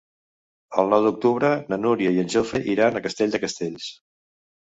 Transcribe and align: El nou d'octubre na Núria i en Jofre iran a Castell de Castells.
El 0.83 0.87
nou 0.93 1.03
d'octubre 1.07 1.51
na 1.73 1.79
Núria 1.83 2.13
i 2.15 2.21
en 2.23 2.33
Jofre 2.35 2.61
iran 2.77 2.97
a 3.01 3.05
Castell 3.09 3.35
de 3.37 3.43
Castells. 3.45 3.93